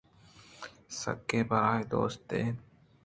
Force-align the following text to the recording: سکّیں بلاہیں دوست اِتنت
سکّیں 0.99 1.43
بلاہیں 1.49 1.87
دوست 1.93 2.21
اِتنت 2.33 2.57